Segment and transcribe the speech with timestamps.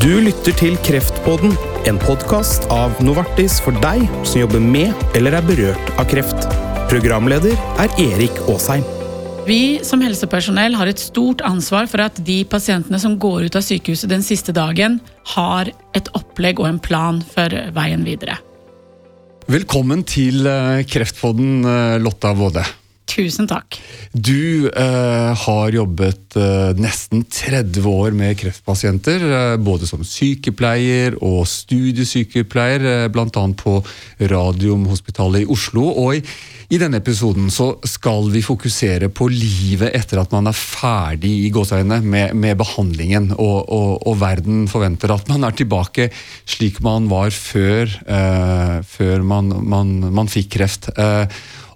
[0.00, 1.50] Du lytter til Kreftpodden,
[1.84, 6.46] en podkast av Novartis for deg som jobber med eller er berørt av kreft.
[6.88, 7.52] Programleder
[7.82, 8.86] er Erik Aasheim.
[9.44, 13.66] Vi som helsepersonell har et stort ansvar for at de pasientene som går ut av
[13.66, 15.02] sykehuset den siste dagen,
[15.36, 18.40] har et opplegg og en plan for veien videre.
[19.52, 22.64] Velkommen til eh, Kreftpodden, eh, Lotta Våde.
[23.10, 23.74] Tusen takk.
[24.14, 31.42] Du eh, har jobbet eh, nesten 30 år med kreftpasienter, eh, både som sykepleier og
[31.50, 33.26] studiesykepleier, eh, bl.a.
[33.58, 33.74] på
[34.30, 35.88] Radiumhospitalet i Oslo.
[35.90, 36.22] Og i,
[36.70, 41.52] i, denne episoden så skal vi fokusere på livet etter at man er ferdig i
[41.54, 46.12] gåseøynene med, med, behandlingen, og, og, og, verden forventer at man er tilbake
[46.46, 50.92] slik man var før, eh, før man, man, man, fikk kreft.
[50.94, 51.26] Eh,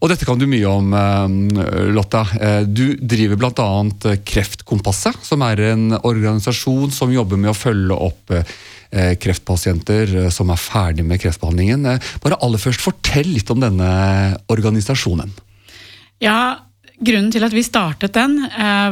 [0.05, 2.27] og dette kan du mye om, eh, Lotta.
[2.37, 4.17] Eh, du driver bl.a.
[4.21, 10.61] Kreftkompasset, som er en organisasjon som jobber med å følge opp eh, kreftpasienter som er
[10.61, 11.89] ferdig med kreftbehandlingen.
[12.20, 13.89] Bare aller først, fortell litt om denne
[14.53, 15.33] organisasjonen.
[16.23, 16.61] Ja,
[16.95, 18.37] Grunnen til at vi startet den,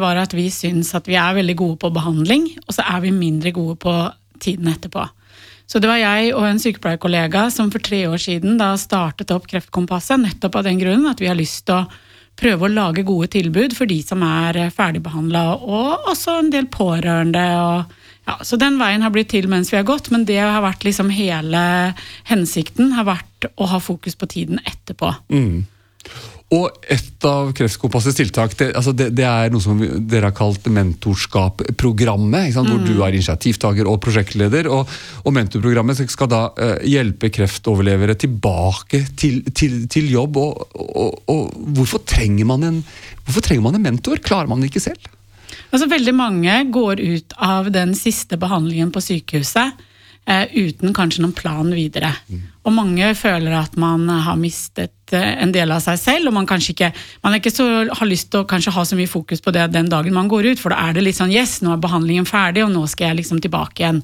[0.02, 3.12] var at vi syns at vi er veldig gode på behandling, og så er vi
[3.14, 3.92] mindre gode på
[4.42, 5.04] tiden etterpå.
[5.72, 9.46] Så det var jeg og en sykepleierkollega som for tre år siden da startet opp
[9.48, 11.86] Kreftkompasset, nettopp av den grunnen at vi har lyst til å
[12.36, 17.44] prøve å lage gode tilbud for de som er ferdigbehandla, og også en del pårørende.
[17.56, 20.60] og ja, så den veien har blitt til mens vi har gått, men det har
[20.60, 21.62] vært liksom hele
[22.28, 25.14] hensikten har vært å ha fokus på tiden etterpå.
[25.32, 25.64] Mm.
[26.52, 30.66] Og et av Kreftkompassets tiltak det, altså det, det, er noe som dere har kalt
[30.68, 32.52] mentorskapprogrammet.
[32.52, 32.68] Mm.
[32.68, 34.68] Hvor du er initiativtaker og prosjektleder.
[34.72, 34.90] Og,
[35.24, 40.36] og mentorprogrammet skal da uh, hjelpe kreftoverlevere tilbake til, til, til jobb.
[40.42, 42.82] Og, og, og, hvorfor, trenger man en,
[43.24, 44.20] hvorfor trenger man en mentor?
[44.20, 45.08] Klarer man det ikke selv?
[45.72, 49.88] Altså, veldig mange går ut av den siste behandlingen på sykehuset
[50.24, 52.12] uten kanskje noen plan videre.
[52.28, 52.42] Mm.
[52.62, 56.46] Og mange føler at man har mistet eh, en del av seg selv, og man
[56.46, 56.90] kanskje ikke
[57.24, 60.14] man ikke så, har lyst til å ha så mye fokus på det den dagen
[60.14, 62.70] man går ut, for da er det litt sånn yes, nå er behandlingen ferdig, og
[62.70, 63.98] nå skal jeg liksom tilbake igjen.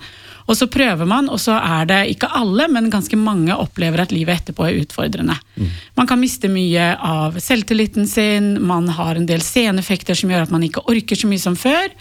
[0.48, 4.14] Og så prøver man, og så er det ikke alle, men ganske mange opplever at
[4.16, 5.38] livet etterpå er utfordrende.
[5.54, 5.70] Mm.
[6.00, 10.54] Man kan miste mye av selvtilliten sin, man har en del seneffekter som gjør at
[10.54, 11.92] man ikke orker så mye som før,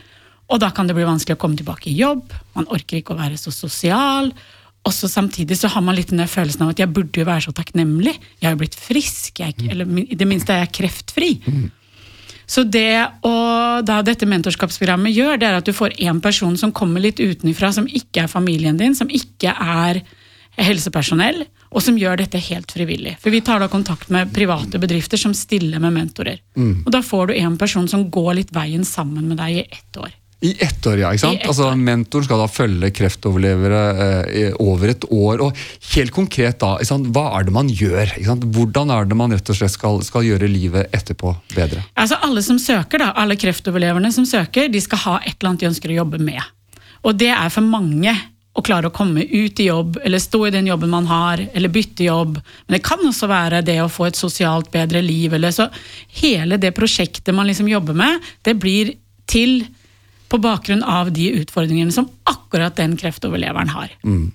[0.47, 3.19] og da kan det bli vanskelig å komme tilbake i jobb, man orker ikke å
[3.19, 4.31] være så sosial.
[4.87, 7.43] Og så samtidig så har man litt den følelsen av at jeg burde jo være
[7.49, 8.13] så takknemlig.
[8.39, 11.33] Jeg har jo blitt frisk, jeg, eller i det minste er jeg kreftfri.
[11.43, 11.65] Mm.
[12.47, 12.93] Så det
[13.27, 17.19] og da dette mentorskapsprogrammet gjør, det er at du får en person som kommer litt
[17.19, 19.99] utenfra, som ikke er familien din, som ikke er
[20.57, 23.17] helsepersonell, og som gjør dette helt frivillig.
[23.21, 26.39] For vi tar da kontakt med private bedrifter som stiller med mentorer.
[26.55, 26.85] Mm.
[26.85, 29.99] Og da får du en person som går litt veien sammen med deg i ett
[29.99, 30.15] år.
[30.39, 31.09] I ett år, ja.
[31.15, 31.45] ikke sant?
[31.49, 33.79] Altså, Mentoren skal da følge kreftoverlevere
[34.29, 35.41] eh, over et år.
[35.47, 35.61] og
[35.95, 36.75] Helt konkret, da,
[37.09, 38.13] hva er det man gjør?
[38.45, 41.81] Hvordan er det man rett og slett skal, skal, gjøre livet etterpå bedre?
[41.97, 45.65] Altså Alle som søker, da, alle kreftoverleverne som søker, de skal ha et eller annet
[45.65, 46.43] de ønsker å jobbe med.
[47.01, 48.13] Og det er for mange
[48.57, 51.73] å klare å komme ut i jobb, eller stå i den jobben man har, eller
[51.73, 52.37] bytte jobb.
[52.37, 55.33] Men det kan også være det å få et sosialt bedre liv.
[55.37, 55.69] Eller så
[56.21, 58.95] hele det prosjektet man liksom jobber med, det blir
[59.29, 59.59] til
[60.27, 63.93] på bakgrunn av de utfordringene som akkurat den kreftoverleveren har.
[64.03, 64.31] Mm.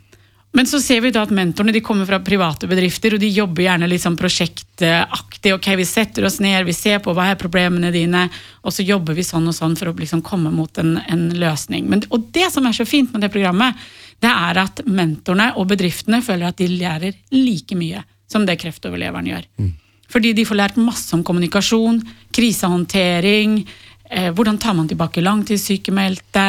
[0.55, 3.65] Men så ser vi da at mentorene de kommer fra private bedrifter, og de jobber
[3.65, 5.55] gjerne litt sånn prosjektaktig.
[5.55, 8.27] ok, Vi setter oss ned, vi ser på hva er problemene dine,
[8.61, 11.89] og så jobber vi sånn og sånn for å liksom komme mot en, en løsning.
[11.89, 13.81] Men, og det som er så fint med det programmet,
[14.21, 19.33] det er at mentorene og bedriftene føler at de lærer like mye som det kreftoverleveren
[19.33, 19.49] gjør.
[19.57, 19.73] Mm.
[20.13, 22.03] Fordi de får lært masse om kommunikasjon,
[22.37, 23.92] krisehåndtering, Eh,
[24.37, 26.47] hvordan tar man tilbake langtidssykemeldte?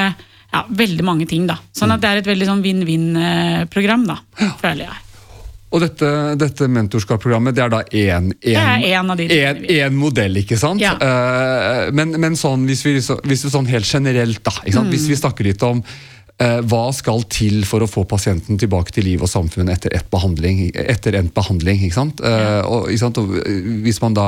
[0.53, 1.47] Ja, veldig mange ting.
[1.49, 1.57] da.
[1.73, 4.51] Sånn at det er et veldig sånn vinn-vinn-program, da, ja.
[4.61, 4.99] føler jeg.
[5.73, 8.27] Og dette, dette mentorskapsprogrammet det er da én
[9.97, 10.83] modell, ikke sant?
[10.83, 10.93] Ja.
[11.01, 14.91] Uh, men, men sånn, hvis vi, hvis vi sånn helt generelt, da, mm.
[14.93, 19.05] hvis vi snakker litt om Eh, hva skal til for å få pasienten tilbake til
[19.05, 21.83] liv og samfunn etter, et behandling, etter endt behandling?
[21.85, 22.23] ikke sant?
[22.25, 22.63] Eh, ja.
[22.65, 23.19] Og, ikke sant?
[23.21, 24.27] Og eh, hvis man da,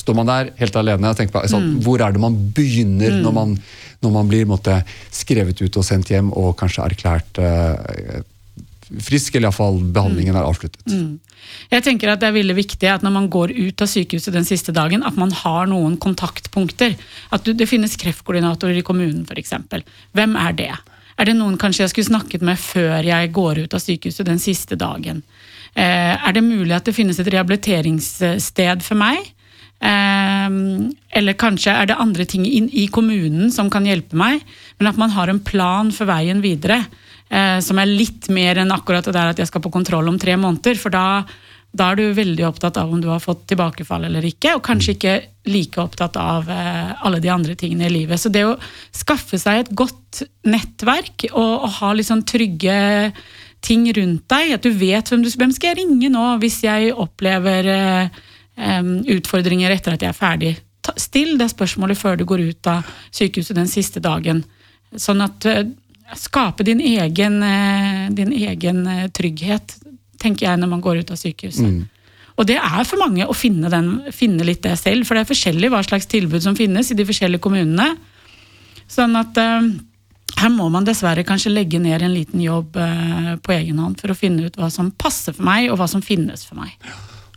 [0.00, 1.80] Står man der helt alene og tenker på sånn, mm.
[1.84, 3.22] hvor er det man begynner mm.
[3.26, 3.56] når, man,
[4.02, 4.80] når, man, blir måtte,
[5.12, 8.22] skrevet ut og sendt hjem og kanskje erklært uh,
[9.02, 10.40] frisk, eller iallfall behandlingen mm.
[10.40, 10.82] er avsluttet?
[10.88, 11.20] Mm.
[11.72, 14.48] Jeg tenker at Det er veldig viktig at når man går ut av sykehuset den
[14.48, 16.96] siste dagen, at man har noen kontaktpunkter.
[17.34, 19.54] At Det finnes kreftkoordinatorer i kommunen f.eks.
[20.16, 20.72] Hvem er det?
[21.18, 24.40] Er det noen kanskje jeg skulle snakket med før jeg går ut av sykehuset den
[24.42, 25.22] siste dagen?
[25.74, 29.20] Eh, er det mulig at det finnes et rehabiliteringssted for meg?
[29.82, 30.48] Eh,
[31.18, 34.44] eller kanskje er det andre ting i kommunen som kan hjelpe meg,
[34.78, 36.84] men at man har en plan for veien videre.
[37.32, 40.18] eh, som er litt mer enn akkurat det der at jeg skal på kontroll om
[40.20, 40.76] tre måneder.
[40.76, 41.24] For da,
[41.72, 44.92] da er du veldig opptatt av om du har fått tilbakefall eller ikke, og kanskje
[44.96, 45.14] ikke
[45.48, 48.20] like opptatt av eh, alle de andre tingene i livet.
[48.20, 48.58] Så det å
[48.92, 52.76] skaffe seg et godt nettverk og, og ha litt sånn trygge
[53.64, 56.92] ting rundt deg, at du vet hvem du hvem skal jeg ringe nå hvis jeg
[56.92, 58.20] opplever eh,
[59.16, 60.56] utfordringer etter at jeg er ferdig.
[60.84, 64.44] Ta, still det spørsmålet før du går ut av sykehuset den siste dagen.
[64.92, 65.64] Sånn at eh,
[66.12, 68.82] Skape din egen, eh, din egen
[69.16, 69.78] trygghet,
[70.22, 71.82] tenker jeg, når man går ut av sykehuset.
[72.40, 75.30] Og det er for mange å finne, den, finne litt det selv, for det er
[75.30, 77.92] forskjellig hva slags tilbud som finnes i de forskjellige kommunene.
[78.90, 79.68] Sånn at uh,
[80.40, 84.12] her må man dessverre kanskje legge ned en liten jobb uh, på egen hånd for
[84.12, 86.72] å finne ut hva som passer for meg, og hva som finnes for meg.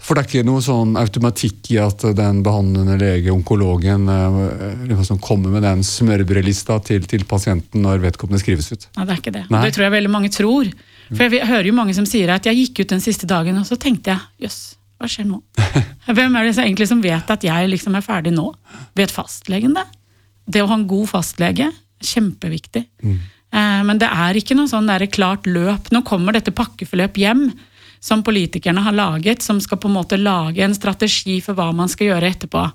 [0.05, 4.05] For det er ikke noe sånn automatikk i at den behandlende lege, onkologen,
[4.85, 8.85] liksom kommer med den smørbrødlista til, til pasienten når vedkommende skrives ut?
[8.99, 9.47] Nei, det er ikke det.
[9.49, 9.63] Nei.
[9.65, 10.69] Det tror jeg veldig mange tror.
[11.11, 13.67] For jeg hører jo mange som sier at jeg gikk ut den siste dagen, og
[13.67, 14.59] så tenkte jeg jøss,
[14.97, 15.41] hva skjer nå?
[16.17, 18.47] Hvem er det som egentlig som vet at jeg liksom er ferdig nå?
[18.97, 19.85] Vet fastlegen det?
[20.45, 21.69] Det å ha en god fastlege,
[22.05, 22.85] kjempeviktig.
[23.03, 23.17] Mm.
[23.87, 25.87] Men det er ikke noe sånn der klart løp.
[25.93, 27.47] Nå kommer dette pakkeforløp hjem,
[28.03, 31.89] som politikerne har laget, som skal på en måte lage en strategi for hva man
[31.91, 32.65] skal gjøre etterpå.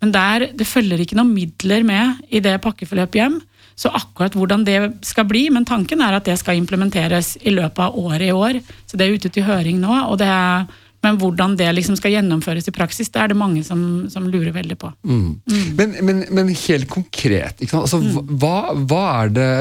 [0.00, 3.40] Men der, det følger ikke noen midler med i det pakkeforløp hjem.
[3.80, 4.76] Så akkurat hvordan det
[5.08, 8.60] skal bli, men tanken er at det skal implementeres i løpet av året i år.
[8.84, 9.94] Så det er ute til høring nå.
[10.10, 10.66] og det er,
[11.00, 14.52] Men hvordan det liksom skal gjennomføres i praksis, det er det mange som, som lurer
[14.52, 14.90] veldig på.
[15.08, 17.62] Men, men, men helt konkret?
[17.72, 18.02] Altså,
[18.36, 19.52] hva, hva er det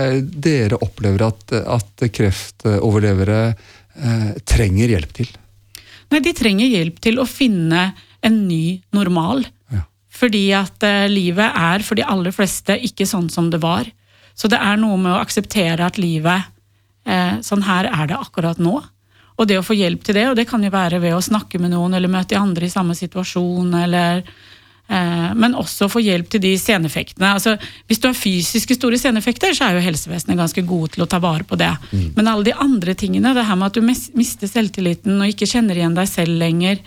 [0.43, 5.31] dere opplever at, at kreftoverlevere eh, trenger hjelp til?
[6.11, 9.45] Nei, de trenger hjelp til å finne en ny normal.
[9.71, 9.85] Ja.
[10.11, 13.87] Fordi at eh, livet er for de aller fleste ikke sånn som det var.
[14.39, 16.47] Så det er noe med å akseptere at livet
[17.05, 18.77] eh, Sånn her er det akkurat nå.
[19.39, 21.59] Og det å få hjelp til det, og det kan jo være ved å snakke
[21.63, 26.43] med noen eller møte andre i samme situasjon, eller eh, Men også få hjelp til
[26.43, 27.33] de seneffektene.
[27.37, 27.55] Altså,
[27.87, 31.21] hvis du har fysiske store seneffekter, så er jo helsevesenet ganske gode til å ta
[31.23, 31.71] vare på det.
[32.17, 33.83] Men alle de andre tingene, det her med at du
[34.19, 36.83] mister selvtilliten og ikke kjenner igjen deg selv lenger,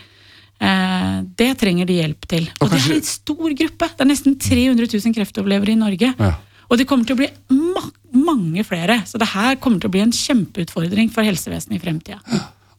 [0.62, 2.46] Eh, det trenger de hjelp til.
[2.62, 3.88] Og det er en stor gruppe.
[3.96, 6.12] Det er nesten 300 000 kreftoverlevere i Norge.
[6.14, 6.32] Ja.
[6.72, 7.82] Og det kommer til å bli ma
[8.12, 9.02] mange flere.
[9.08, 12.18] Så det her kommer til å bli en kjempeutfordring for helsevesenet i fremtida.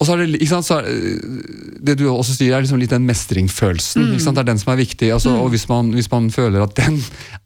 [0.01, 2.79] Og så er det, ikke sant, så er, det- det du også sier, er liksom
[2.81, 4.09] litt den mestringsfølelsen.
[4.15, 4.35] Ikke sant?
[4.35, 5.11] Det er den som er viktig.
[5.15, 6.97] Altså, og hvis man, hvis man føler at den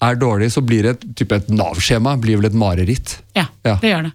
[0.02, 3.18] er dårlig, så blir det et, type et Nav-skjema blir vel et mareritt.
[3.36, 3.76] Ja, Ja.
[3.82, 4.14] det gjør det.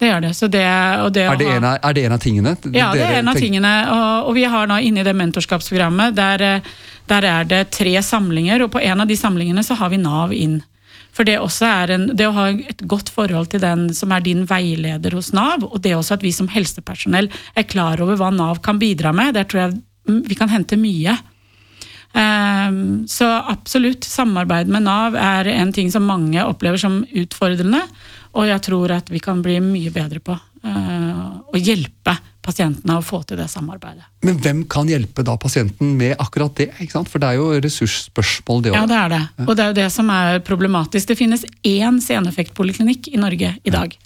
[0.00, 0.30] Det gjør det.
[0.36, 0.64] Så det,
[1.04, 2.56] og det Er det, ha- en av, er det en av tingene?
[2.72, 3.72] Ja, det er en av tenker- tingene.
[3.92, 6.60] Og, og vi har nå inne i det mentorskapsprogrammet, der, eh,
[7.08, 10.32] der er det tre samlinger, og på en av de samlingene så har vi Nav
[10.32, 10.62] inn.
[11.20, 11.34] For det,
[11.92, 15.66] en, det å ha et godt forhold til den som er din veileder hos Nav,
[15.68, 17.28] og det også at vi som helsepersonell
[17.60, 21.18] er klar over hva Nav kan bidra med, der tror jeg vi kan hente mye.
[22.16, 27.82] Ehm, Så absolutt, samarbeid med Nav er en ting som mange opplever som utfordrende,
[28.32, 31.20] og jeg tror at vi kan bli mye bedre på eh,
[31.52, 34.04] å hjelpe pasientene å få til det samarbeidet.
[34.24, 36.70] Men hvem kan hjelpe da pasienten med akkurat det?
[37.08, 39.22] For det er jo ressursspørsmål, det Ja, det er det.
[39.46, 41.08] Og det er jo det som er problematisk.
[41.12, 43.96] Det finnes én seneffektpoliklinikk i Norge i dag.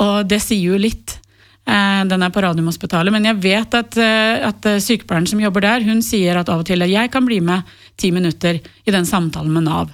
[0.00, 1.18] Og det sier jo litt.
[1.66, 5.84] Eh, Den er på Radiumhospitalet, men jeg vet at, eh, at sykepleieren som jobber der,
[5.86, 7.62] hun sier at av og til at jeg kan bli med
[7.96, 9.92] ti minutter i den samtalen med Nav.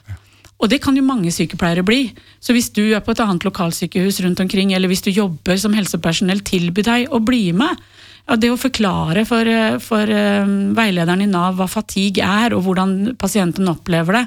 [0.59, 2.09] Og det kan jo mange sykepleiere bli.
[2.43, 5.77] Så hvis du er på et annet lokalsykehus rundt omkring, eller hvis du jobber som
[5.77, 7.79] helsepersonell, tilby deg å bli med.
[8.29, 12.67] Ja, det å forklare for, eh, for eh, veilederen i Nav hva fatigue er, og
[12.67, 14.27] hvordan pasienten opplever det,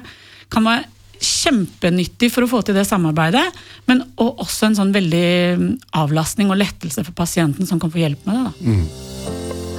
[0.52, 0.88] kan være
[1.22, 3.44] kjempenyttig for å få til det samarbeidet,
[3.86, 5.70] men og også en sånn veldig mm,
[6.02, 8.50] avlastning og lettelse for pasienten som kan få hjelp med det.
[8.50, 9.30] Da.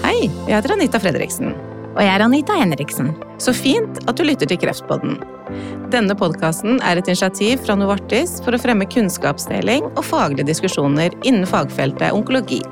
[0.07, 0.17] Hei,
[0.47, 1.72] jeg heter Anita Fredriksen.
[1.93, 3.11] Og jeg er Anita Henriksen.
[3.41, 5.19] Så fint at du lytter til Kreftpodden.
[5.93, 11.45] Denne podkasten er et initiativ fra Novartis for å fremme kunnskapsdeling og faglige diskusjoner innen
[11.49, 12.63] fagfeltet onkologi.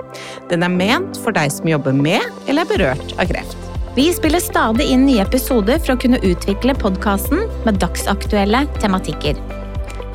[0.50, 3.58] Den er ment for deg som jobber med eller er berørt av kreft.
[3.94, 9.38] Vi spiller stadig inn nye episoder for å kunne utvikle podkasten med dagsaktuelle tematikker.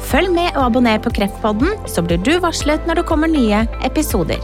[0.06, 4.40] Følg med og abonner på Kreftpodden, så blir du varslet når det kommer nye episoder.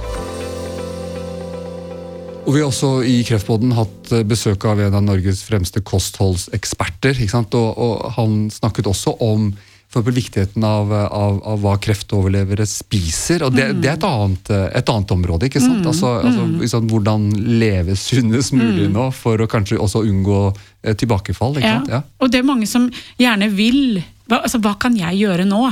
[2.42, 7.14] Og vi har også i Kreftpodden hatt eh, besøk av en av Norges fremste kostholdseksperter.
[7.14, 7.54] ikke sant?
[7.54, 9.52] Og, og han snakket også om
[9.92, 13.44] for viktigheten av, av, av hva kreftoverlevere spiser.
[13.44, 15.46] og Det, det er et annet, eh, et annet område.
[15.46, 15.84] ikke sant?
[15.86, 17.28] Altså, altså liksom, Hvordan
[17.60, 21.60] leve sunnest mulig nå, for å kanskje også unngå eh, tilbakefall.
[21.60, 21.94] ikke sant?
[21.94, 22.02] Ja.
[22.18, 22.88] Og det er mange som
[23.20, 25.66] gjerne vil hva, altså, hva kan jeg gjøre nå?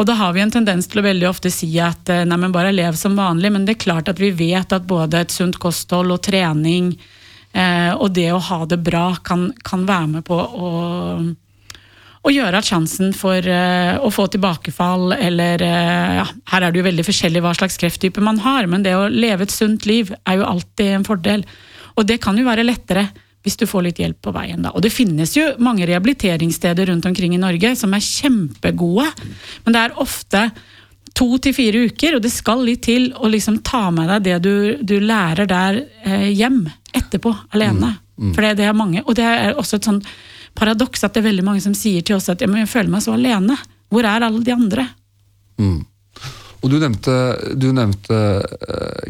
[0.00, 2.54] Og da har vi en tendens til å veldig ofte si at eh, nei, men
[2.54, 5.58] bare lev som vanlig, men det er klart at vi vet at både et sunt
[5.60, 6.94] kosthold og trening
[7.52, 10.70] eh, og det å ha det bra kan, kan være med på å,
[12.24, 16.80] å gjøre at sjansen for eh, å få tilbakefall eller eh, ja, Her er det
[16.80, 20.14] jo veldig forskjellig hva slags krefttype man har, men det å leve et sunt liv
[20.24, 21.44] er jo alltid en fordel.
[22.00, 23.10] Og det kan jo være lettere
[23.44, 24.60] hvis du får litt hjelp på veien.
[24.62, 24.72] da.
[24.76, 29.06] Og det finnes jo mange rehabiliteringssteder rundt omkring i Norge som er kjempegode,
[29.64, 30.50] men det er ofte
[31.16, 34.36] to til fire uker, og det skal litt til å liksom ta med deg det
[34.44, 34.54] du,
[34.86, 36.62] du lærer der eh, hjem
[36.96, 37.96] etterpå, alene.
[38.34, 40.02] For det, det er mange, Og det er også et sånn
[40.54, 43.14] paradoks at det er veldig mange som sier til oss at jeg føler meg så
[43.16, 43.56] alene.
[43.90, 44.84] Hvor er alle de andre?
[46.60, 47.14] Og du nevnte,
[47.56, 48.18] du nevnte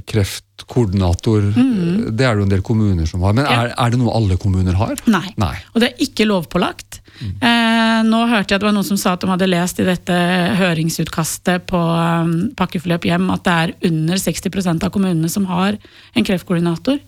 [0.06, 0.50] kreftkoordinator.
[0.60, 2.10] kreftkoordinator.
[2.10, 3.34] Det er det jo en del kommuner som har.
[3.36, 5.00] Men er, er det noe alle kommuner har?
[5.10, 5.32] Nei.
[5.40, 5.54] Nei.
[5.74, 7.00] Og det er ikke lovpålagt.
[7.20, 9.86] Eh, nå hørte jeg at det var noen som sa at de hadde lest i
[9.88, 10.16] dette
[10.56, 16.26] høringsutkastet på um, Pakkeforløp hjem at det er under 60% av kommunene som har en
[16.26, 17.00] kreftkoordinator.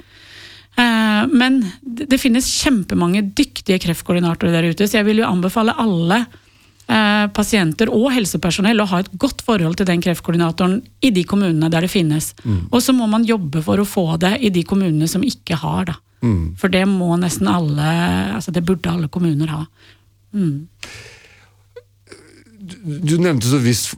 [0.76, 5.76] Eh, men det, det finnes kjempemange dyktige kreftkoordinatorer der ute, så jeg vil jo anbefale
[5.80, 6.40] alle eh,
[7.34, 11.87] pasienter og helsepersonell å ha et godt forhold til den kreftkoordinatoren i de kommunene der
[11.87, 12.32] det finnes.
[12.70, 15.87] Og så må man jobbe for å få det i de kommunene som ikke har.
[15.90, 15.96] det.
[16.22, 16.54] Mm.
[16.58, 17.88] For det må nesten alle,
[18.37, 19.64] altså det burde alle kommuner ha.
[22.62, 23.90] Du nevnte så, vidt,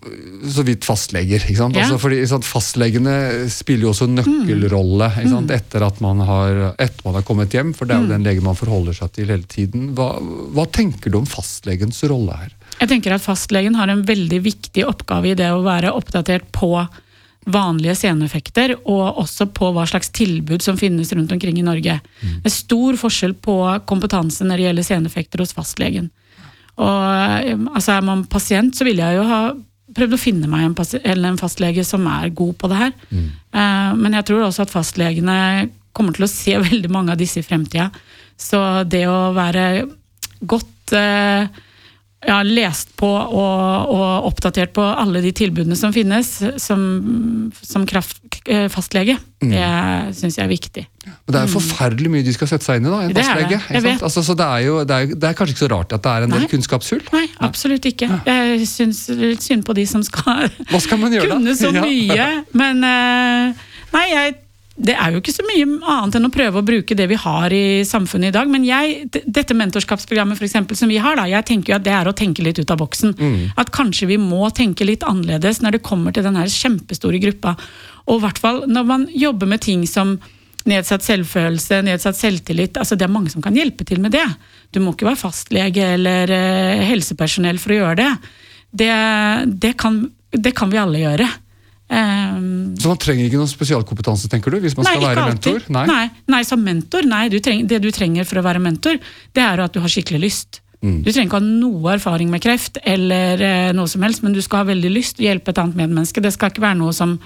[0.51, 1.45] så vidt fastleger.
[1.45, 1.77] ikke sant?
[1.77, 1.85] Ja.
[1.85, 3.15] Altså, fordi sant, Fastlegene
[3.53, 5.53] spiller jo også en nøkkelrolle ikke sant?
[5.55, 8.47] Etter, at man har, etter man har kommet hjem, for det er jo den legen
[8.47, 9.93] man forholder seg til hele tiden.
[9.99, 10.15] Hva,
[10.57, 12.57] hva tenker du om fastlegens rolle her?
[12.81, 16.73] Jeg tenker at fastlegen har en veldig viktig oppgave i det å være oppdatert på
[17.45, 21.99] vanlige seneffekter, og også på hva slags tilbud som finnes rundt omkring i Norge.
[22.23, 23.57] Det er stor forskjell på
[23.89, 26.09] kompetanse når det gjelder seneffekter hos fastlegen.
[26.81, 27.05] Og
[27.45, 29.41] eh, altså Er man pasient, så vil jeg jo ha
[29.95, 32.95] prøvd å finne meg en, eller en fastlege som er god på det her.
[33.13, 37.45] Eh, Men jeg tror også at fastlegene kommer til å se veldig mange av disse
[37.45, 37.91] i fremtida.
[38.41, 38.59] Så
[38.91, 39.85] det å være
[40.41, 40.97] godt
[42.25, 46.31] eh, ja, lest på og, og oppdatert på alle de tilbudene som finnes
[46.63, 46.81] som,
[47.63, 48.21] som kraft,
[48.73, 49.17] fastlege.
[49.45, 49.51] Mm.
[49.53, 50.83] det syns jeg er viktig.
[51.05, 53.15] Men Det er jo forferdelig mye de skal sette seg inn i, da, en Mm.
[53.15, 53.43] Det er det.
[53.45, 53.59] fastlege.
[53.77, 54.05] Ikke sant?
[54.09, 56.13] Altså, så det er, jo, det, er, det er kanskje ikke så rart at det
[56.15, 56.49] er en del Nei.
[56.55, 57.03] kunnskapshull?
[57.13, 58.09] Nei, absolutt ikke.
[58.27, 61.37] Jeg syns litt synd på de som skal Hva skal man gjøre da?
[61.39, 61.85] kunne så Ja.
[61.85, 62.29] mye.
[62.57, 64.35] Men eh, nei, jeg,
[64.75, 67.53] det er jo ikke så mye annet enn å prøve å bruke det vi har
[67.55, 68.49] i samfunnet i dag.
[68.51, 71.93] Men jeg, dette mentorskapsprogrammet for eksempel, som vi har, da, jeg tenker jo at det
[71.95, 73.15] er å tenke litt ut av boksen.
[73.61, 77.55] At kanskje vi må tenke litt annerledes når det kommer til den her kjempestore gruppa.
[78.11, 80.17] Og i hvert fall når man jobber med ting som
[80.67, 82.77] nedsatt selvfølelse, nedsatt selvtillit.
[82.81, 84.27] altså Det er mange som kan hjelpe til med det.
[84.73, 88.13] Du må ikke være fastlege eller eh, helsepersonell for å gjøre det.
[88.75, 88.93] Det,
[89.61, 90.03] det, kan,
[90.33, 91.29] det kan vi alle gjøre.
[91.95, 95.65] Ehm, Så man trenger ikke noen spesialkompetanse, tenker du, hvis man skal være mentor?
[95.71, 96.05] Nei.
[96.33, 97.29] Nei, som mentor, nei.
[97.33, 98.99] Du treng, det du trenger for å være mentor,
[99.37, 100.61] det er at du har skikkelig lyst.
[100.85, 100.99] Mm.
[101.05, 104.43] Du trenger ikke ha noe erfaring med kreft, eller eh, noe som helst, men du
[104.45, 106.25] skal ha veldig lyst til å hjelpe et annet medmenneske.
[106.25, 107.17] Det skal ikke være noe som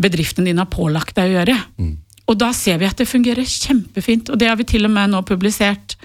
[0.00, 1.58] bedriften din har pålagt deg å gjøre.
[1.78, 1.94] Mm.
[2.32, 5.12] Og da ser vi at det fungerer kjempefint, og det har vi til og med
[5.12, 5.98] nå publisert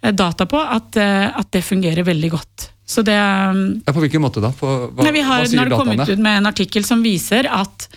[0.00, 2.70] eh, data på, at, eh, at det fungerer veldig godt.
[2.86, 4.50] Så det um, Ja, på hvilken måte da?
[4.52, 7.48] På, hva, Nei, vi har, hva sier det kommet ut med en artikkel som viser
[7.48, 7.88] at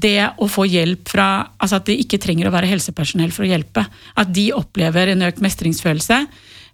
[0.00, 1.26] det å få hjelp fra
[1.60, 3.84] Altså at de ikke trenger å være helsepersonell for å hjelpe.
[4.16, 6.22] At de opplever en økt mestringsfølelse.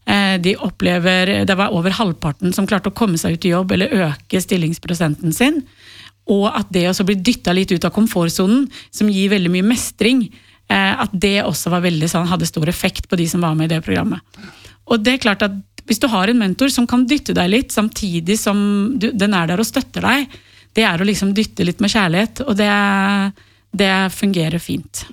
[0.07, 3.73] Eh, De opplever, Det var over halvparten som klarte å komme seg ut i jobb
[3.73, 5.63] eller øke stillingsprosenten sin.
[6.31, 10.25] Og at det også blir dytta litt ut av komfortsonen, som gir veldig mye mestring,
[10.69, 13.71] eh, at det også var veldig sånn, hadde stor effekt på de som var med
[13.71, 14.21] i det programmet.
[14.87, 15.55] Og det er klart at
[15.87, 18.59] Hvis du har en mentor som kan dytte deg litt, samtidig som
[18.99, 20.39] du, den er der og støtter deg,
[20.77, 22.73] det er å liksom dytte litt med kjærlighet, og det,
[23.77, 25.07] det fungerer fint.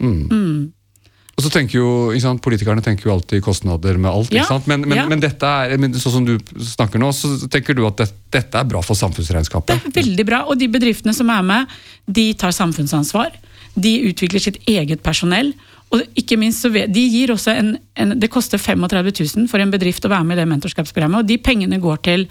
[1.34, 4.34] Og så tenker jo, sant, Politikerne tenker jo alltid kostnader med alt.
[4.36, 4.46] Ja?
[4.70, 5.06] Men, men, ja.
[5.10, 8.60] men dette er, men sånn som du snakker nå, så tenker du at det, dette
[8.60, 9.88] er bra for samfunnsregnskapet?
[9.88, 11.74] Det er veldig bra, og de bedriftene som er med,
[12.06, 13.34] de tar samfunnsansvar.
[13.74, 15.56] De utvikler sitt eget personell.
[15.94, 19.74] Og ikke minst så de gir også en, en, Det koster 35 000 for en
[19.74, 22.28] bedrift å være med i det mentorskapsprogrammet, og de pengene går til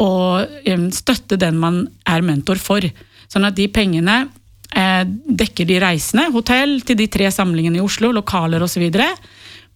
[0.00, 0.42] å
[0.92, 2.84] støtte den man er mentor for.
[3.30, 4.24] Sånn at de pengene
[4.74, 8.84] eh, dekker de reisende, hotell til de tre samlingene i Oslo, lokaler osv.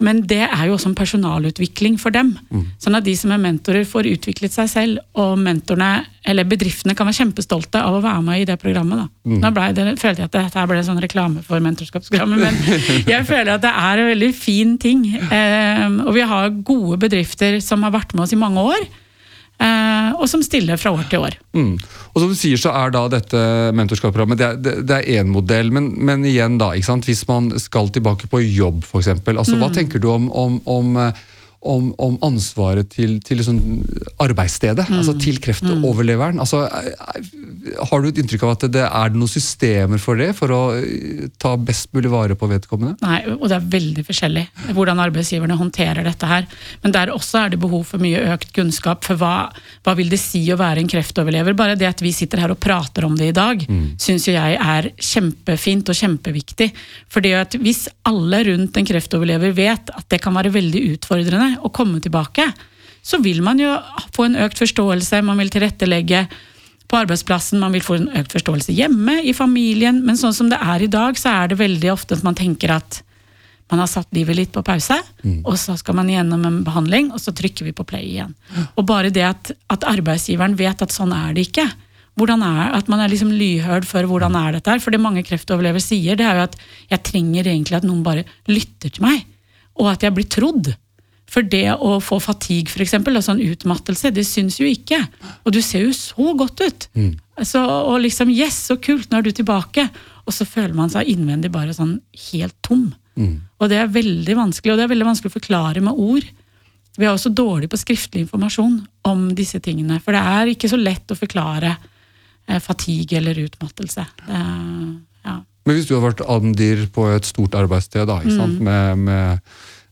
[0.05, 2.35] Men det er jo også en personalutvikling for dem.
[2.79, 7.09] Sånn at de som er mentorer, får utviklet seg selv, og mentorene, eller bedriftene kan
[7.09, 9.03] være kjempestolte av å være med i det programmet.
[9.03, 9.41] Da.
[9.43, 12.81] Nå ble det, følte jeg at dette ble sånn reklame for mentorskapsprogrammet, men
[13.13, 15.05] jeg føler at det er en veldig fin ting.
[15.19, 18.89] Eh, og vi har gode bedrifter som har vært med oss i mange år.
[19.61, 21.37] Eh, og som stiller fra år til år.
[21.55, 21.75] Mm.
[22.15, 23.39] Og som du sier, så er da dette
[23.79, 28.27] mentorskapsprogrammet det, er- det, er én modell, men, men igjen da, hvis man skal tilbake
[28.31, 29.09] på jobb f.eks.
[29.27, 29.61] Altså, Mm.
[29.63, 31.13] Hva tenker du om, om, om, eh,
[31.61, 33.59] om, om ansvaret til, til liksom
[34.23, 34.85] arbeidsstedet?
[34.89, 34.99] Mm.
[35.01, 36.39] altså Til kreftoverleveren?
[36.43, 40.31] Altså, er- er- har du et inntrykk av at det er noen systemer for det?
[40.39, 42.95] For å eh, ta best mulig vare på vedkommende?
[43.03, 44.45] Nei, og det er veldig forskjellig
[44.77, 46.47] hvordan arbeidsgiverne håndterer dette her.
[46.85, 49.35] Men der også er det behov for mye økt kunnskap for hva,
[49.85, 51.57] hva vil det si å være en kreftoverlever.
[51.59, 53.67] Bare det at vi sitter her og prater om det i dag,
[54.01, 56.71] syns jo jeg er kjempefint og kjempeviktig.
[57.13, 61.73] Fordi at hvis alle rundt en kreftoverlever vet at det kan være veldig utfordrende å
[61.75, 62.51] komme tilbake,
[63.03, 63.73] så vil man jo
[64.17, 66.27] få en økt forståelse, man vil tilrettelegge
[66.89, 70.59] på arbeidsplassen, man vil få en økt forståelse hjemme, i familien, men sånn som det
[70.61, 73.03] er i dag, så er det veldig ofte at man tenker at
[73.69, 74.97] man har satt livet litt på pause,
[75.45, 78.33] og så skal man gjennom en behandling, og så trykker vi på play igjen.
[78.81, 81.67] Og bare det at, at arbeidsgiveren vet at sånn er det ikke.
[82.19, 84.81] Hvordan er, at man er liksom lyhørd for hvordan er dette her.
[84.83, 86.57] For det mange kreftoverlevere sier, det er jo at
[86.91, 89.29] jeg trenger egentlig at noen bare lytter til meg,
[89.79, 90.73] og at jeg blir trodd.
[91.29, 95.03] For det å få fatigue, og sånn utmattelse, det syns jo ikke.
[95.45, 96.89] Og du ser jo så godt ut.
[97.45, 99.85] Så, og liksom Yes, så kult, nå er du tilbake.
[100.25, 101.99] Og så føler man seg innvendig bare sånn
[102.31, 102.89] helt tom.
[103.59, 106.27] Og det er veldig vanskelig, og det er veldig vanskelig å forklare med ord.
[106.99, 110.01] Vi er også dårlige på skriftlig informasjon om disse tingene.
[110.03, 114.07] For det er ikke så lett å forklare eh, fatigue eller utmattelse.
[114.27, 114.43] Det,
[115.29, 115.37] ja.
[115.69, 118.65] Men hvis du har vært Andir på et stort arbeidssted, da, ikke Mm.
[118.65, 119.39] Med, med,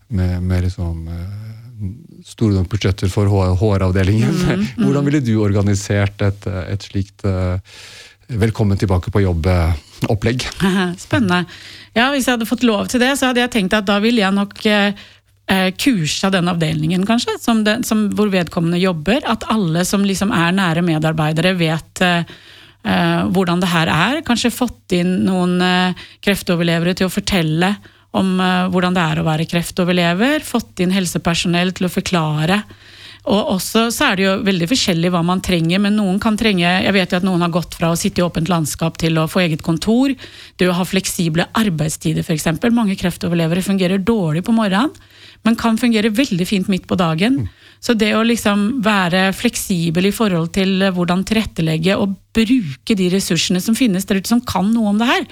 [0.09, 1.47] med, med liksom eh,
[2.27, 7.59] store nok budsjetter for HR-avdelingen, Mm, hvordan ville du organisert et, et slikt eh,
[8.29, 10.47] velkommen tilbake på jobb-opplegg?
[11.07, 11.45] Spennende.
[11.95, 14.23] Ja, Hvis jeg hadde fått lov til det, så hadde jeg tenkt at da ville
[14.25, 15.07] jeg nok eh,
[15.53, 19.23] eh, kursa den avdelingen, kanskje, som den, som, hvor vedkommende jobber.
[19.27, 22.25] At alle som liksom er nære medarbeidere, vet eh,
[22.85, 24.23] eh, hvordan det her er.
[24.27, 27.77] Kanskje fått inn noen eh, kreftoverlevere til å fortelle
[28.17, 30.45] om eh, hvordan det er å være kreftoverlever.
[30.47, 32.63] Fått inn helsepersonell til å forklare.
[33.27, 36.63] Og også så er det jo veldig forskjellig hva man trenger, men noen kan trenge
[36.63, 39.27] Jeg vet jo at noen har gått fra å sitte i åpent landskap til å
[39.31, 40.15] få eget kontor.
[40.55, 42.47] Det å ha fleksible arbeidstider, f.eks.
[42.71, 44.95] Mange kreftoverlevere fungerer dårlig på morgenen,
[45.43, 47.49] men kan fungere veldig fint midt på dagen.
[47.83, 53.63] Så det å liksom være fleksibel i forhold til hvordan tilrettelegge og bruke de ressursene
[53.63, 55.27] som finnes der ute, som kan noe om det her,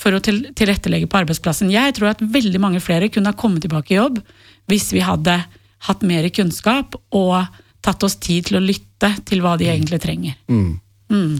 [0.00, 1.70] for å tilrettelegge på arbeidsplassen.
[1.72, 4.20] Jeg tror at veldig mange flere kunne ha kommet tilbake i jobb
[4.70, 5.34] hvis vi hadde
[5.88, 7.44] hatt mer kunnskap og
[7.84, 10.36] tatt oss tid til å lytte til hva de egentlig trenger.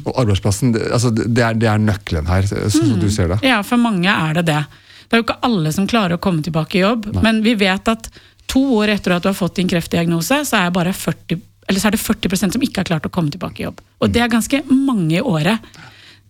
[0.05, 3.01] Og arbeidsplassen, det, altså, det, er, det er nøkkelen her, som Mm.
[3.01, 3.37] du ser det.
[3.47, 4.65] Ja, for mange er det det.
[5.07, 7.89] Det er jo ikke alle som klarer å komme tilbake i jobb, men vi vet
[7.89, 8.09] at
[8.51, 11.87] to år etter at du har fått din kreftdiagnose, så er, bare 40, eller så
[11.91, 13.81] er det 40% som ikke har klart å komme tilbake i jobb.
[14.01, 15.59] Og det er ganske mange i året.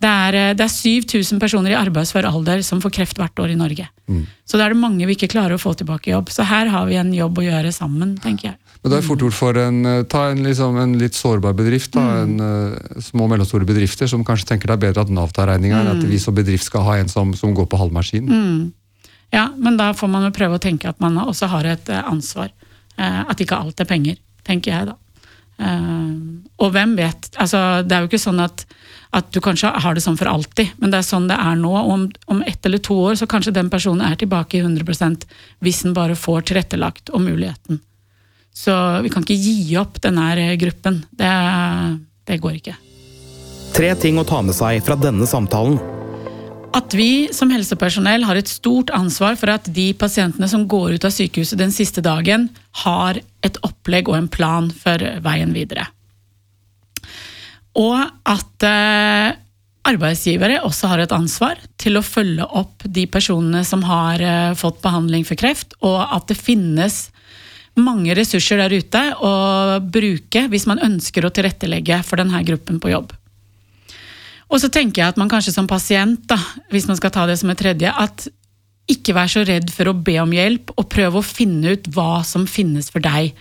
[0.01, 3.51] Det er, eh, det er 7000 personer i arbeidsfør alder som får kreft hvert år
[3.53, 3.87] i Norge.
[4.49, 6.31] Så da er det mange vi ikke klarer å få tilbake i jobb.
[6.33, 8.57] Så her har vi en jobb å gjøre sammen, tenker jeg.
[8.83, 11.93] Men det er fort gjort for en, eh, ta en, liksom, en litt sårbar bedrift,
[11.93, 12.23] da, Mm.
[12.23, 15.47] en, eh, små og mellomstore bedrifter som kanskje tenker det er bedre at Nav tar
[15.49, 16.09] regninga enn at Mm.
[16.09, 18.73] vi som bedrift skal ha en som, som går på halv maskin.
[19.33, 22.49] Ja, men da får man jo prøve å tenke at man også har et ansvar.
[22.99, 24.95] At ikke alt er penger, tenker jeg da.
[25.61, 26.15] Eh,
[26.61, 27.31] Og hvem vet?
[27.41, 28.65] Altså, det er jo ikke sånn at,
[29.17, 31.71] at du kanskje har det sånn for alltid, men det er sånn det er nå.
[31.73, 32.03] og Om,
[32.35, 35.25] om ett eller to år så kanskje den personen er tilbake i 100%
[35.65, 37.81] hvis den bare får tilrettelagt og muligheten.
[38.53, 41.05] Så vi kan ikke gi opp denne gruppen.
[41.17, 41.33] Det,
[42.29, 42.77] det går ikke.
[43.77, 45.79] Tre ting å ta med seg fra denne samtalen.
[46.71, 51.07] At vi som helsepersonell har et stort ansvar for at de pasientene som går ut
[51.07, 52.47] av sykehuset den siste dagen,
[52.85, 55.89] har et opplegg og en plan for veien videre.
[57.79, 59.35] Og at eh,
[59.91, 64.83] arbeidsgivere også har et ansvar til å følge opp de personene som har eh, fått
[64.85, 67.09] behandling for kreft, og at det finnes
[67.81, 69.33] mange ressurser der ute å
[69.83, 73.15] bruke hvis man ønsker å tilrettelegge for denne gruppen på jobb.
[74.51, 76.39] Og så tenker jeg at man kanskje som pasient, da,
[76.75, 78.27] hvis man skal ta det som et tredje, at
[78.91, 82.25] ikke vær så redd for å be om hjelp, og prøv å finne ut hva
[82.27, 83.37] som finnes for deg.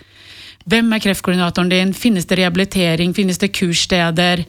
[0.70, 1.94] Hvem er kreftkoordinatoren din?
[1.96, 3.14] Finnes det rehabilitering?
[3.16, 4.44] Finnes det kurssteder?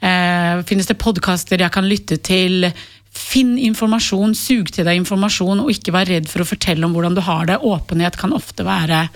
[0.00, 2.70] Eh, finnes det podkaster jeg kan lytte til?
[3.16, 7.16] Finn informasjon, sug til deg informasjon, og ikke vær redd for å fortelle om hvordan
[7.16, 7.60] du har det.
[7.60, 9.06] Åpenhet kan ofte være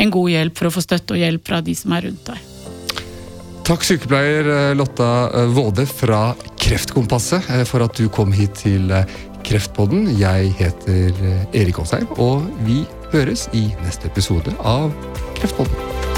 [0.00, 2.59] en god hjelp for å få støtte og hjelp fra de som er rundt deg.
[3.66, 8.92] Takk sykepleier eh, Lotta eh, Våde fra Kreftkompasset eh, for at du kom hit til
[9.46, 10.08] Kreftpodden.
[10.20, 11.16] Jeg heter
[11.56, 12.82] Erik Aasheim, og vi
[13.14, 14.92] høres i neste episode av
[15.40, 16.09] Kreftpodden.